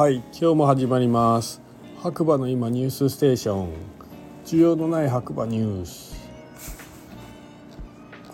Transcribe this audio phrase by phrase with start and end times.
[0.00, 1.60] はい今日も始まります。
[2.02, 3.68] 白馬の今ニュースステーション。
[4.46, 6.26] 需要のない白馬ニュース。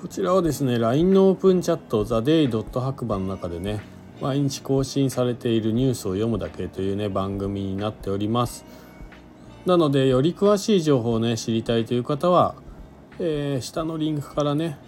[0.01, 3.81] こちらはですね LINE のオープンチャットザデイドット白馬の中でね
[4.21, 8.65] 毎日更新されているニュースを読むだけというね番組になっております。
[9.65, 12.55] なのでより詳しい情報をね知りたいという方は、
[13.19, 14.79] えー、下のリンクからね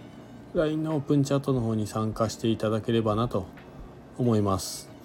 [0.54, 3.46] LINE のオープンチャットの方に参加していただければなと
[4.16, 4.96] 思います。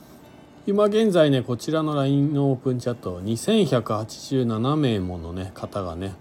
[0.66, 6.14] 今現在ねこちらの LINE のオープンチャット2187名ものね方がね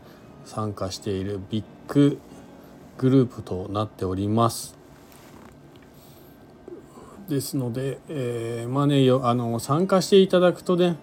[0.44, 2.18] 参加しているビッグ
[2.98, 4.76] グループとなっております。
[7.28, 10.96] ですので、えー、まあねよあの参加していただくとね、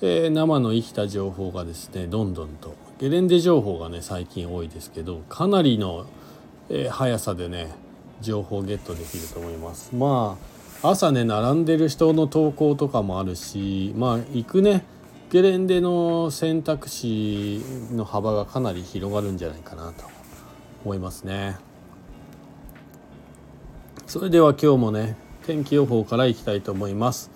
[0.00, 6.06] えー、生の生きた情報がですねどんどんとゲレンデ情報がね最近多いですけどかなりの、
[6.70, 7.74] えー、速さでね
[8.20, 9.92] 情報をゲットできると思います。
[9.92, 14.84] まあ朝ね並んでる人の投稿とかもあるしまあ行くね。
[15.28, 17.60] ゲレンデの選択肢
[17.90, 20.04] の幅がかなり広がるんじゃないかなと
[20.84, 21.56] 思いますね。
[24.06, 25.16] それでは今日もね
[25.46, 27.30] 天気予報からいきたいと思います、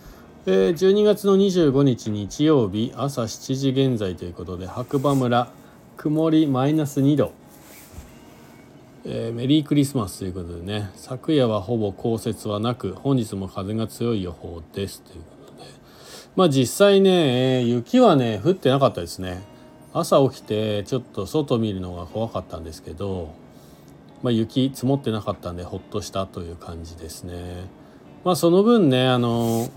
[0.46, 5.50] えー、12月の25日日曜日朝7時現在ということで白馬村
[5.96, 7.39] 曇りマイナス2度。
[9.04, 15.70] えー、メリークリスマスということでね昨夜はほぼ降雪はなく本日も風が強い予報ですということで。
[16.36, 19.42] まあ実際ね、えー、雪はね降ってなかったですね。
[19.92, 23.34] 朝起きてちょっと外見るのが怖かったんですけど、
[24.22, 27.64] まあ、雪積もってなかったんでほっとしたという感じですね。
[28.22, 29.68] まあその分ねあの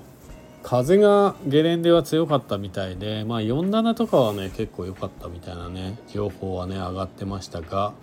[0.64, 7.94] 風がゲレンデは強かったみたいでまあ47とかはね結構良かったみたいなね情報はね上がってましたが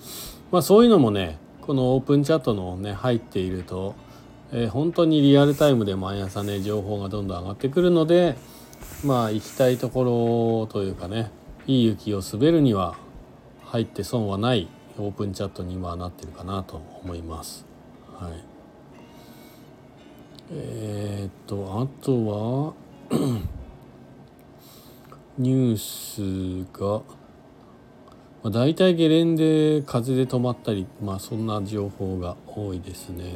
[0.51, 3.95] まあ、そういうのもねこのオープンチャットのね入っていると、
[4.53, 8.37] えー、本当にリアルタイムで毎朝ね情報がどんどん上がってくるので
[9.05, 11.31] まあ行きたいところというかね
[11.67, 12.97] いい雪を滑るには
[13.65, 17.65] 入って損はないオープンチャットに今はなってるかなと思います。
[18.13, 18.45] はい、
[20.53, 22.75] えー、っとあとは
[25.39, 27.03] ニュースが
[28.43, 33.35] まあ、大体ゲレンデ風で止まったりまあそんな情報が多いですね。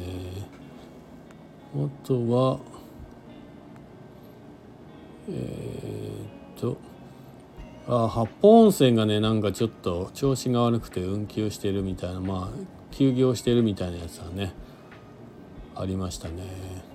[1.75, 2.59] あとは
[5.29, 6.77] えー、っと
[7.87, 14.53] あ八方温泉がねなんかちょっと調子が悪くて運休してるみたいなまあ休業してるみたいなやつはね
[15.75, 16.94] ありましたね。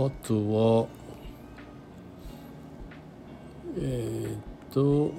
[0.00, 0.86] あとは
[3.76, 4.38] えー、っ
[4.72, 5.12] と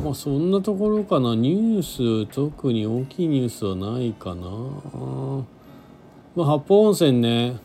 [0.00, 1.34] まあそんなところかな。
[1.34, 4.46] ニュース特に大きいニュースはないかな。
[6.36, 7.56] まあ八方温泉ね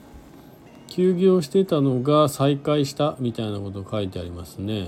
[0.87, 4.87] 休業してたのが再開したみたいなこと書いてありますね。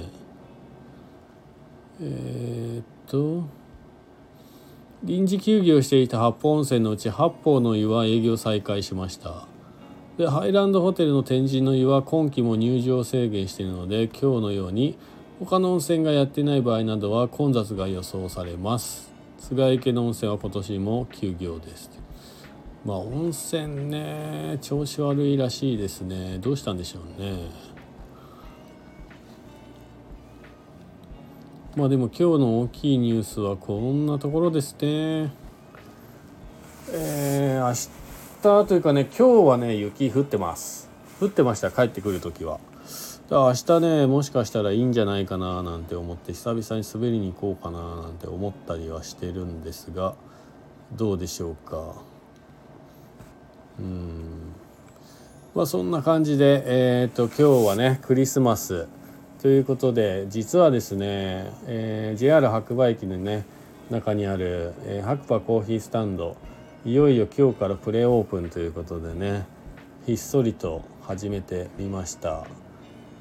[2.01, 3.43] えー、っと
[5.03, 9.47] 臨時休業していた八方温泉のうち八方の湯は営業再開しました。
[10.17, 14.97] でハイランドホテルの天神の湯は今期も入場制限しているので今日のように
[15.39, 19.11] 他の温泉がやってない場合などは混雑が予想されます。
[19.37, 21.91] 菅池の温泉は今年も休業です。
[22.83, 26.39] まあ温泉ね調子悪いらしいですね。
[26.39, 27.37] どうしたんでしょうね。
[31.75, 35.31] まあでも今日の大きいニュースはこんなところですね。
[36.91, 38.06] えー、明日
[38.41, 40.89] というかね今日はね雪降ってます。
[41.19, 42.59] 降ってました帰ってくる時は。
[43.31, 50.13] 明日ねもしかしたらいいんじゃないかななんて思って久々に滑りに行こうかななんて思ったりはしてるんですが
[50.93, 51.95] どうでしょうか。
[53.79, 54.53] うん。
[55.55, 58.87] まあそんな感じでえっ、と今日はねクリスマス。
[59.41, 63.45] ということで実はですね、えー、JR 白馬駅のね
[63.89, 66.37] 中にある、えー、白馬コーヒースタンド。
[66.87, 69.45] いよいよ今日からプレオープンということでね
[70.05, 72.45] ひっそりと始めてみました。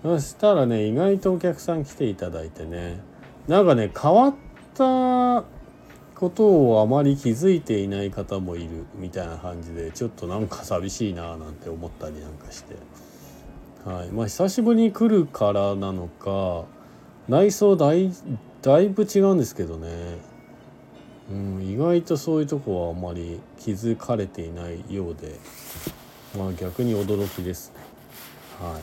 [0.05, 3.01] そしたらね意外とお客さん来ていただいてね
[3.49, 4.35] なんかね変わっ
[4.75, 5.43] た
[6.15, 12.77] ことをあまり気づいていない方もいるみたいな感じでちょっとなんか寂しいななんて思ったりなんかして、
[13.85, 14.11] はい。
[14.11, 16.67] まあ、久しぶりに来るからなのか
[17.27, 18.13] 内装だい
[18.63, 19.89] だいぶ違うんですけどね、
[21.31, 25.39] うん、意外とそういうとこはあまり気づかれていないようで、
[26.39, 27.81] まあ、逆に驚きですね。
[28.61, 28.83] はい。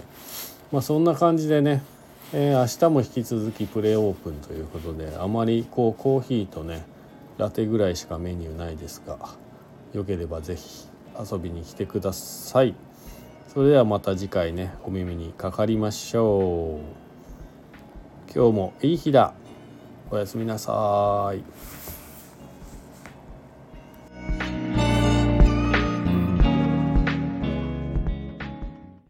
[0.71, 1.83] まあ、そんな感じでね、
[2.33, 6.83] えー、明日も引き続きプレーオープンということであまりこうコーヒーとね
[7.37, 9.17] ラテぐらいしかメニューないですが
[9.93, 10.87] よければ是非
[11.31, 12.73] 遊びに来てください。
[13.53, 18.33] それではまた次回ねお耳にかかりましょう。
[18.35, 19.35] 今日もいい日だ。
[20.09, 21.82] おやすみなさい。